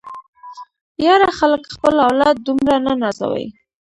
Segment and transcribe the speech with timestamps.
[1.05, 3.47] ياره خلک خپل اولاد دومره نه نازوي.